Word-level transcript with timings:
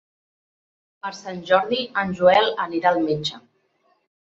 Per 1.07 1.11
Sant 1.17 1.43
Jordi 1.51 1.83
en 2.05 2.17
Joel 2.23 2.51
anirà 2.67 2.95
al 2.97 3.01
metge. 3.07 3.41